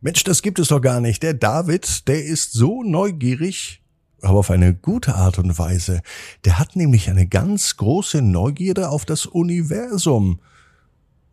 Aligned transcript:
Mensch, 0.00 0.22
das 0.22 0.42
gibt 0.42 0.58
es 0.60 0.68
doch 0.68 0.80
gar 0.80 1.00
nicht. 1.00 1.22
Der 1.22 1.34
David, 1.34 2.06
der 2.06 2.24
ist 2.24 2.52
so 2.52 2.84
neugierig, 2.84 3.82
aber 4.22 4.38
auf 4.38 4.50
eine 4.50 4.72
gute 4.74 5.16
Art 5.16 5.38
und 5.38 5.58
Weise. 5.58 6.02
Der 6.44 6.58
hat 6.58 6.76
nämlich 6.76 7.10
eine 7.10 7.26
ganz 7.26 7.76
große 7.76 8.22
Neugierde 8.22 8.90
auf 8.90 9.04
das 9.04 9.26
Universum. 9.26 10.40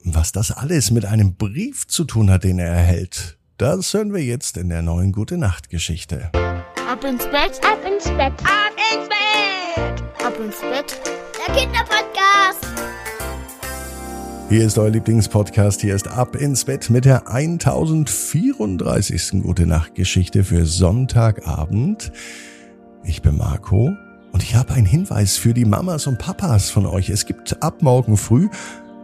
Was 0.03 0.31
das 0.31 0.51
alles 0.51 0.91
mit 0.91 1.05
einem 1.05 1.35
Brief 1.35 1.87
zu 1.87 2.05
tun 2.05 2.31
hat, 2.31 2.43
den 2.43 2.59
er 2.59 2.71
erhält, 2.71 3.37
das 3.57 3.93
hören 3.93 4.13
wir 4.13 4.23
jetzt 4.23 4.57
in 4.57 4.69
der 4.69 4.81
neuen 4.81 5.11
Gute 5.11 5.37
Nacht 5.37 5.69
Geschichte. 5.69 6.31
Ab 6.33 7.03
ins 7.03 7.25
Bett, 7.25 7.59
ab 7.63 7.79
ins 7.85 8.05
Bett, 8.05 8.33
ab 8.43 8.73
ins 8.93 9.09
Bett, 9.09 10.25
ab 10.25 10.39
ins 10.39 10.59
Bett. 10.61 11.01
Der 11.47 11.55
Kinderpodcast. 11.55 12.94
Hier 14.55 14.67
ist 14.67 14.77
euer 14.77 14.89
Lieblingspodcast. 14.89 15.81
Hier 15.81 15.95
ist 15.95 16.07
Ab 16.07 16.37
ins 16.37 16.63
Bett 16.63 16.89
mit 16.89 17.03
der 17.03 17.29
1034. 17.29 19.43
Gute 19.43 19.67
Nacht 19.67 19.95
Geschichte 19.95 20.45
für 20.45 20.65
Sonntagabend. 20.65 22.13
Ich 23.03 23.21
bin 23.21 23.35
Marco 23.35 23.91
und 24.31 24.43
ich 24.43 24.55
habe 24.55 24.73
einen 24.73 24.85
Hinweis 24.85 25.35
für 25.35 25.53
die 25.53 25.65
Mamas 25.65 26.07
und 26.07 26.19
Papas 26.19 26.69
von 26.69 26.85
euch. 26.85 27.09
Es 27.09 27.25
gibt 27.25 27.61
ab 27.61 27.81
morgen 27.81 28.15
früh 28.15 28.47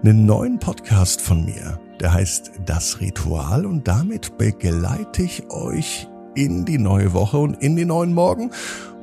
einen 0.02 0.26
neuen 0.26 0.58
Podcast 0.58 1.20
von 1.20 1.44
mir. 1.44 1.78
Der 2.00 2.14
heißt 2.14 2.52
Das 2.66 3.02
Ritual 3.02 3.66
und 3.66 3.90
damit 3.90 4.38
begleite 4.38 5.24
ich 5.24 5.50
euch 5.50 6.08
in 6.34 6.64
die 6.64 6.78
neue 6.78 7.12
Woche 7.12 7.40
und 7.40 7.62
in 7.62 7.76
den 7.76 7.90
neuen 7.90 8.14
Morgen. 8.14 8.52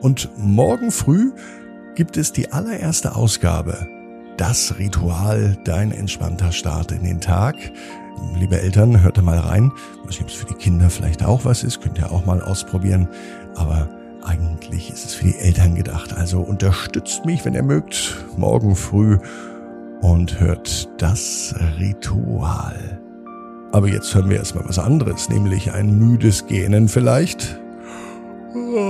Und 0.01 0.31
morgen 0.39 0.93
früh 0.93 1.31
gibt 1.95 2.17
es 2.17 2.33
die 2.33 2.53
allererste 2.53 3.17
Ausgabe 3.17 3.98
das 4.39 4.79
Ritual, 4.79 5.59
dein 5.65 5.91
entspannter 5.93 6.53
Start 6.53 6.93
in 6.93 7.03
den 7.03 7.21
Tag. 7.21 7.57
Liebe 8.39 8.61
Eltern, 8.61 9.03
hört 9.03 9.19
da 9.19 9.23
mal 9.23 9.39
rein. 9.39 9.73
Was 10.05 10.19
jetzt 10.19 10.35
für 10.35 10.47
die 10.47 10.55
Kinder 10.55 10.91
vielleicht 10.91 11.25
auch 11.25 11.45
was 11.45 11.65
ist, 11.65 11.81
könnt 11.83 11.99
ihr 11.99 12.11
auch 12.11 12.25
mal 12.25 12.41
ausprobieren. 12.41 13.09
Aber 13.57 13.89
eigentlich 14.25 14.91
ist 14.91 15.05
es 15.07 15.15
für 15.15 15.27
die 15.27 15.39
Eltern 15.39 15.75
gedacht. 15.75 16.17
Also 16.17 16.41
unterstützt 16.41 17.25
mich, 17.25 17.45
wenn 17.45 17.55
ihr 17.55 17.63
mögt, 17.63 18.25
morgen 18.37 18.77
früh 18.77 19.19
und 20.01 20.41
hört 20.41 20.89
das 21.03 21.55
Ritual. 21.79 23.01
Aber 23.73 23.89
jetzt 23.89 24.15
hören 24.15 24.31
wir 24.31 24.39
erstmal 24.39 24.67
was 24.67 24.79
anderes, 24.79 25.29
nämlich 25.29 25.73
ein 25.73 25.99
müdes 25.99 26.47
Gähnen 26.47 26.89
vielleicht. 26.89 27.61
Oh 28.55 28.88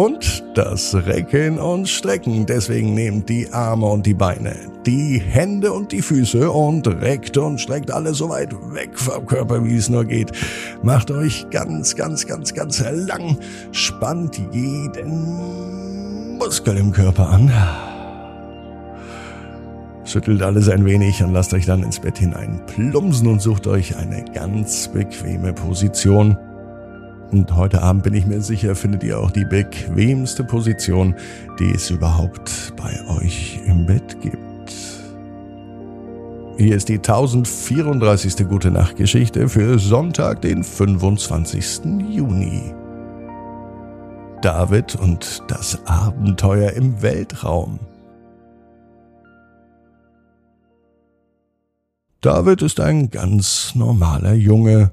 und 0.00 0.42
das 0.54 0.94
Recken 0.94 1.58
und 1.58 1.86
Strecken. 1.86 2.46
Deswegen 2.46 2.94
nehmt 2.94 3.28
die 3.28 3.52
Arme 3.52 3.84
und 3.84 4.06
die 4.06 4.14
Beine, 4.14 4.56
die 4.86 5.18
Hände 5.18 5.74
und 5.74 5.92
die 5.92 6.00
Füße 6.00 6.50
und 6.50 6.86
reckt 6.86 7.36
und 7.36 7.60
streckt 7.60 7.90
alles 7.90 8.16
so 8.16 8.30
weit 8.30 8.54
weg 8.72 8.98
vom 8.98 9.26
Körper, 9.26 9.62
wie 9.62 9.76
es 9.76 9.90
nur 9.90 10.06
geht. 10.06 10.32
Macht 10.82 11.10
euch 11.10 11.50
ganz, 11.50 11.96
ganz, 11.96 12.26
ganz, 12.26 12.54
ganz 12.54 12.82
lang. 12.90 13.36
Spannt 13.72 14.40
jeden 14.52 16.38
Muskel 16.38 16.78
im 16.78 16.92
Körper 16.92 17.28
an. 17.28 17.52
Schüttelt 20.06 20.40
alles 20.40 20.70
ein 20.70 20.86
wenig 20.86 21.22
und 21.22 21.34
lasst 21.34 21.52
euch 21.52 21.66
dann 21.66 21.82
ins 21.82 22.00
Bett 22.00 22.16
hinein 22.16 22.62
plumpsen 22.66 23.28
und 23.28 23.42
sucht 23.42 23.66
euch 23.66 23.96
eine 23.98 24.24
ganz 24.32 24.88
bequeme 24.88 25.52
Position. 25.52 26.38
Und 27.30 27.54
heute 27.54 27.82
Abend 27.82 28.02
bin 28.02 28.14
ich 28.14 28.26
mir 28.26 28.40
sicher, 28.40 28.74
findet 28.74 29.04
ihr 29.04 29.20
auch 29.20 29.30
die 29.30 29.44
bequemste 29.44 30.42
Position, 30.42 31.14
die 31.60 31.70
es 31.70 31.88
überhaupt 31.90 32.72
bei 32.76 32.92
euch 33.08 33.60
im 33.66 33.86
Bett 33.86 34.20
gibt. 34.20 34.40
Hier 36.58 36.76
ist 36.76 36.88
die 36.88 36.98
1034. 36.98 38.48
Gute 38.48 38.70
Nacht 38.72 38.96
Geschichte 38.96 39.48
für 39.48 39.78
Sonntag, 39.78 40.42
den 40.42 40.64
25. 40.64 41.82
Juni. 42.08 42.74
David 44.42 44.96
und 44.96 45.42
das 45.48 45.78
Abenteuer 45.86 46.72
im 46.72 47.00
Weltraum. 47.00 47.78
David 52.20 52.60
ist 52.62 52.80
ein 52.80 53.10
ganz 53.10 53.74
normaler 53.74 54.34
Junge, 54.34 54.92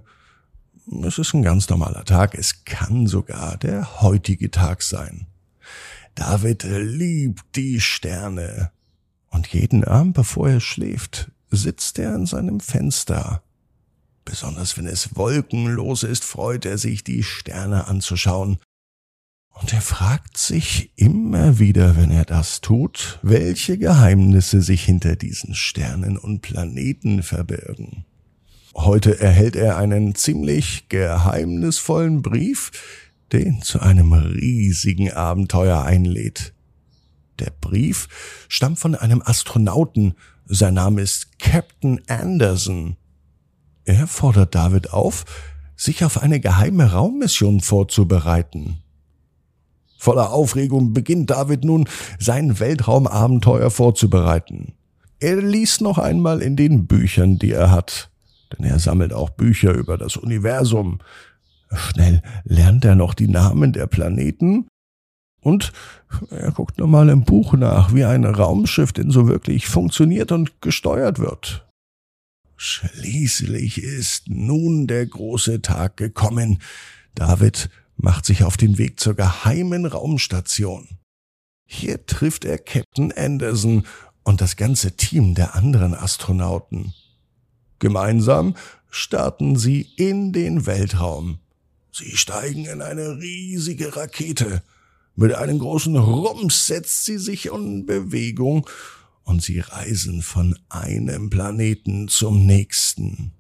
es 1.04 1.18
ist 1.18 1.34
ein 1.34 1.44
ganz 1.44 1.70
normaler 1.70 2.06
Tag, 2.06 2.36
es 2.36 2.64
kann 2.66 3.08
sogar 3.08 3.58
der 3.58 4.02
heutige 4.02 4.52
Tag 4.52 4.82
sein. 4.82 5.28
David 6.16 6.64
liebt 6.64 7.44
die 7.56 7.80
Sterne. 7.80 8.72
Und 9.30 9.48
jeden 9.48 9.84
Abend, 9.84 10.14
bevor 10.14 10.50
er 10.50 10.60
schläft, 10.60 11.32
sitzt 11.52 12.00
er 12.00 12.16
an 12.16 12.26
seinem 12.26 12.60
Fenster. 12.60 13.44
Besonders 14.26 14.78
wenn 14.78 14.88
es 14.88 15.16
wolkenlos 15.16 16.04
ist, 16.04 16.24
freut 16.24 16.66
er 16.66 16.78
sich, 16.78 17.04
die 17.04 17.24
Sterne 17.24 17.88
anzuschauen. 17.88 18.58
Und 19.52 19.74
er 19.74 19.82
fragt 19.82 20.38
sich 20.38 20.92
immer 20.96 21.60
wieder, 21.60 21.96
wenn 21.96 22.12
er 22.12 22.26
das 22.26 22.62
tut, 22.62 23.20
welche 23.22 23.78
Geheimnisse 23.78 24.62
sich 24.62 24.84
hinter 24.84 25.16
diesen 25.16 25.56
Sternen 25.56 26.18
und 26.18 26.42
Planeten 26.42 27.24
verbirgen. 27.24 28.06
Heute 28.78 29.20
erhält 29.20 29.56
er 29.56 29.76
einen 29.78 30.14
ziemlich 30.14 30.88
geheimnisvollen 30.88 32.22
Brief, 32.22 32.72
den 33.34 33.62
zu 33.64 33.80
einem 33.80 34.14
riesigen 34.14 35.12
Abenteuer 35.12 35.82
einlädt. 35.82 36.54
Der 37.40 37.52
Brief 37.60 38.08
stammt 38.48 38.78
von 38.78 38.94
einem 38.94 39.24
Astronauten, 39.26 40.14
sein 40.46 40.76
Name 40.76 41.02
ist 41.02 41.40
Captain 41.40 42.02
Anderson. 42.08 42.98
Er 43.84 44.06
fordert 44.06 44.54
David 44.54 44.94
auf, 44.94 45.26
sich 45.76 46.06
auf 46.06 46.22
eine 46.22 46.40
geheime 46.40 46.92
Raummission 46.92 47.62
vorzubereiten. 47.62 48.84
Voller 49.98 50.32
Aufregung 50.32 50.94
beginnt 50.94 51.32
David 51.32 51.66
nun, 51.66 51.90
sein 52.20 52.60
Weltraumabenteuer 52.60 53.72
vorzubereiten. 53.72 54.76
Er 55.20 55.38
liest 55.38 55.82
noch 55.82 55.98
einmal 55.98 56.44
in 56.44 56.56
den 56.56 56.86
Büchern, 56.86 57.40
die 57.40 57.52
er 57.52 57.72
hat 57.72 58.12
denn 58.54 58.66
er 58.66 58.80
sammelt 58.80 59.14
auch 59.14 59.30
Bücher 59.30 59.74
über 59.74 59.98
das 59.98 60.18
Universum. 60.18 61.00
Schnell 61.74 62.22
lernt 62.44 62.86
er 62.86 62.96
noch 62.96 63.14
die 63.14 63.28
Namen 63.28 63.74
der 63.74 63.88
Planeten 63.88 64.68
und 65.42 65.72
er 66.30 66.52
guckt 66.52 66.78
nochmal 66.78 67.10
im 67.10 67.24
Buch 67.24 67.54
nach, 67.54 67.94
wie 67.94 68.06
ein 68.06 68.26
Raumschiff 68.26 68.94
denn 68.94 69.12
so 69.12 69.28
wirklich 69.28 69.68
funktioniert 69.68 70.32
und 70.32 70.62
gesteuert 70.62 71.20
wird. 71.20 71.68
Schließlich 72.56 73.84
ist 73.84 74.30
nun 74.30 74.88
der 74.88 75.06
große 75.06 75.62
Tag 75.62 75.98
gekommen. 75.98 76.60
David 77.14 77.70
macht 77.98 78.26
sich 78.26 78.44
auf 78.44 78.58
den 78.58 78.78
Weg 78.78 79.00
zur 79.00 79.14
geheimen 79.14 79.86
Raumstation. 79.86 80.88
Hier 81.66 82.06
trifft 82.06 82.46
er 82.46 82.58
Captain 82.58 83.12
Anderson 83.12 83.86
und 84.24 84.42
das 84.42 84.56
ganze 84.56 84.96
Team 84.96 85.36
der 85.36 85.56
anderen 85.56 85.94
Astronauten. 85.94 86.94
Gemeinsam 87.80 88.56
starten 88.90 89.58
sie 89.58 89.82
in 89.96 90.34
den 90.34 90.66
Weltraum. 90.66 91.40
Sie 91.92 92.16
steigen 92.16 92.66
in 92.66 92.82
eine 92.82 93.20
riesige 93.20 93.96
Rakete. 93.96 94.62
Mit 95.16 95.34
einem 95.34 95.60
großen 95.60 95.96
Rums 95.96 96.68
setzt 96.68 97.06
sie 97.06 97.18
sich 97.18 97.48
in 97.48 97.86
Bewegung 97.86 98.70
und 99.24 99.42
sie 99.44 99.60
reisen 99.60 100.22
von 100.22 100.58
einem 100.70 101.30
Planeten 101.30 102.08
zum 102.08 102.46
nächsten. 102.46 103.32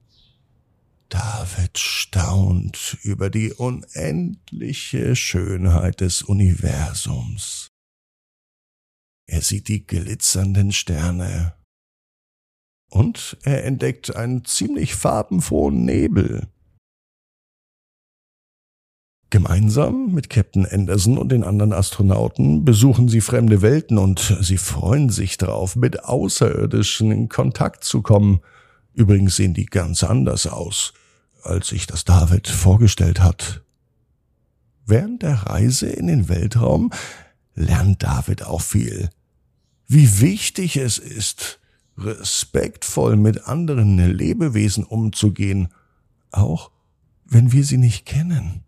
David 1.09 1.77
staunt 1.77 2.97
über 3.03 3.29
die 3.29 3.53
unendliche 3.53 5.15
Schönheit 5.15 6.01
des 6.01 6.21
Universums. 6.21 7.67
Er 9.25 9.41
sieht 9.41 9.67
die 9.67 9.85
glitzernden 9.85 10.71
Sterne, 10.71 11.53
und 12.89 13.37
er 13.43 13.65
entdeckt 13.65 14.15
einen 14.15 14.45
ziemlich 14.45 14.95
farbenfrohen 14.95 15.85
Nebel. 15.85 16.47
Gemeinsam 19.29 20.13
mit 20.13 20.29
Captain 20.29 20.65
Anderson 20.65 21.17
und 21.17 21.33
den 21.33 21.43
anderen 21.43 21.73
Astronauten 21.73 22.63
besuchen 22.63 23.09
sie 23.09 23.19
fremde 23.19 23.61
Welten 23.61 23.97
und 23.97 24.37
sie 24.39 24.57
freuen 24.57 25.09
sich 25.09 25.37
darauf, 25.37 25.75
mit 25.75 26.05
Außerirdischen 26.05 27.11
in 27.11 27.27
Kontakt 27.27 27.83
zu 27.83 28.01
kommen. 28.01 28.39
Übrigens 28.93 29.35
sehen 29.35 29.53
die 29.53 29.65
ganz 29.65 30.03
anders 30.03 30.47
aus, 30.47 30.93
als 31.43 31.67
sich 31.67 31.87
das 31.87 32.05
David 32.05 32.47
vorgestellt 32.47 33.19
hat. 33.19 33.63
Während 34.85 35.23
der 35.23 35.33
Reise 35.33 35.87
in 35.89 36.07
den 36.07 36.29
Weltraum 36.29 36.91
lernt 37.53 38.03
David 38.03 38.43
auch 38.43 38.61
viel. 38.61 39.09
Wie 39.87 40.21
wichtig 40.21 40.77
es 40.77 40.99
ist, 40.99 41.59
respektvoll 41.97 43.17
mit 43.17 43.47
anderen 43.47 43.97
Lebewesen 43.97 44.83
umzugehen, 44.83 45.69
auch 46.31 46.71
wenn 47.25 47.51
wir 47.51 47.63
sie 47.63 47.77
nicht 47.77 48.05
kennen. 48.05 48.63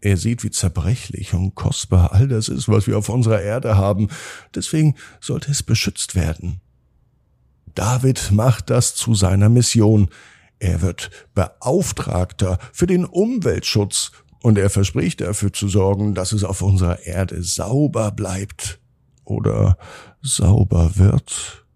Er 0.00 0.16
sieht, 0.16 0.44
wie 0.44 0.50
zerbrechlich 0.50 1.34
und 1.34 1.54
kostbar 1.54 2.12
all 2.12 2.28
das 2.28 2.48
ist, 2.48 2.68
was 2.68 2.86
wir 2.86 2.96
auf 2.98 3.08
unserer 3.08 3.40
Erde 3.40 3.76
haben. 3.76 4.08
Deswegen 4.54 4.94
sollte 5.20 5.50
es 5.50 5.62
beschützt 5.62 6.14
werden. 6.14 6.60
David 7.74 8.30
macht 8.30 8.70
das 8.70 8.94
zu 8.94 9.14
seiner 9.14 9.48
Mission. 9.48 10.08
Er 10.58 10.82
wird 10.82 11.10
Beauftragter 11.34 12.58
für 12.72 12.86
den 12.86 13.04
Umweltschutz 13.04 14.12
und 14.40 14.58
er 14.58 14.70
verspricht 14.70 15.20
dafür 15.20 15.52
zu 15.52 15.68
sorgen, 15.68 16.14
dass 16.14 16.32
es 16.32 16.44
auf 16.44 16.62
unserer 16.62 17.04
Erde 17.04 17.42
sauber 17.42 18.12
bleibt 18.12 18.80
oder 19.24 19.78
sauber 20.22 20.92
wird. 20.96 21.66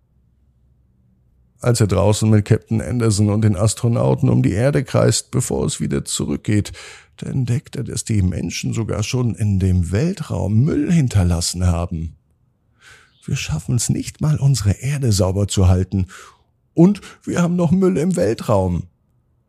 Als 1.63 1.81
er 1.81 1.87
draußen 1.87 2.29
mit 2.29 2.45
Captain 2.45 2.83
Anderson 2.83 3.31
und 3.31 3.43
den 3.43 3.55
Astronauten 3.55 4.29
um 4.29 4.43
die 4.43 4.51
Erde 4.51 4.83
kreist, 4.83 5.31
bevor 5.31 5.65
es 5.65 5.81
wieder 5.81 6.05
zurückgeht, 6.05 6.73
da 7.19 7.31
entdeckt 7.31 7.77
er, 7.77 7.85
dass 7.85 8.03
die 8.05 8.21
Menschen 8.21 8.73
sogar 8.73 9.05
schon 9.05 9.37
in 9.37 9.61
dem 9.61 9.93
Weltraum 9.93 10.65
Müll 10.65 10.91
hinterlassen 10.93 11.65
haben. 11.67 12.17
Wir 13.25 13.37
schaffen 13.37 13.77
es 13.77 13.89
nicht 13.89 14.21
mal, 14.21 14.39
unsere 14.39 14.73
Erde 14.73 15.13
sauber 15.13 15.47
zu 15.47 15.69
halten. 15.69 16.07
Und 16.75 17.01
wir 17.23 17.41
haben 17.41 17.55
noch 17.55 17.71
Müll 17.71 17.97
im 17.97 18.17
Weltraum. 18.17 18.89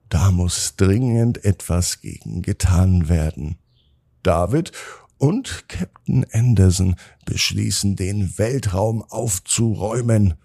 Da 0.10 0.30
muss 0.30 0.76
dringend 0.76 1.44
etwas 1.44 2.00
gegen 2.02 2.44
getan 2.44 3.10
werden. 3.10 3.58
David 4.22 4.72
und 5.18 5.68
Captain 5.68 6.28
Anderson 6.32 6.96
beschließen, 7.26 7.96
den 7.96 8.38
Weltraum 8.38 9.02
aufzuräumen. 9.02 10.36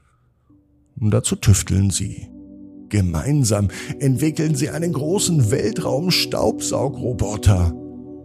Dazu 1.01 1.37
tüfteln 1.37 1.91
sie. 1.91 2.27
Gemeinsam 2.89 3.69
entwickeln 4.01 4.55
sie 4.55 4.71
einen 4.71 4.95
großen 4.95 5.51
Weltraum-Staubsaugroboter, 5.51 7.75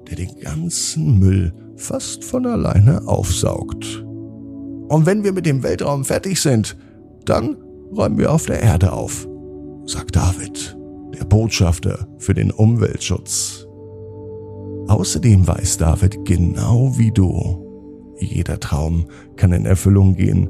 der 0.09 0.15
den 0.15 0.39
ganzen 0.39 1.19
Müll 1.19 1.53
fast 1.75 2.23
von 2.23 2.45
alleine 2.45 3.05
aufsaugt. 3.07 4.05
Und 4.87 5.05
wenn 5.05 5.23
wir 5.23 5.31
mit 5.33 5.45
dem 5.45 5.63
Weltraum 5.63 6.05
fertig 6.05 6.41
sind, 6.41 6.77
dann 7.25 7.57
räumen 7.95 8.17
wir 8.17 8.31
auf 8.31 8.45
der 8.45 8.61
Erde 8.61 8.93
auf, 8.93 9.27
sagt 9.85 10.15
David, 10.15 10.77
der 11.17 11.25
Botschafter 11.25 12.07
für 12.17 12.33
den 12.33 12.51
Umweltschutz. 12.51 13.67
Außerdem 14.87 15.47
weiß 15.47 15.77
David 15.77 16.25
genau 16.25 16.97
wie 16.97 17.11
du, 17.11 17.59
jeder 18.19 18.59
Traum 18.59 19.05
kann 19.35 19.51
in 19.51 19.65
Erfüllung 19.65 20.15
gehen, 20.15 20.49